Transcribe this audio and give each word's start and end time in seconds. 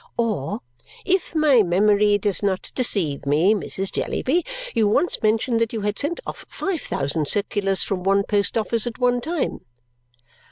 or, 0.17 0.61
"If 1.05 1.35
my 1.35 1.61
memory 1.61 2.17
does 2.17 2.41
not 2.41 2.71
deceive 2.73 3.27
me, 3.27 3.53
Mrs. 3.53 3.91
Jellyby, 3.91 4.43
you 4.73 4.87
once 4.87 5.21
mentioned 5.21 5.61
that 5.61 5.73
you 5.73 5.81
had 5.81 5.99
sent 5.99 6.19
off 6.25 6.43
five 6.49 6.81
thousand 6.81 7.27
circulars 7.27 7.83
from 7.83 8.01
one 8.01 8.23
post 8.23 8.57
office 8.57 8.87
at 8.87 8.97
one 8.97 9.21
time?" 9.21 9.59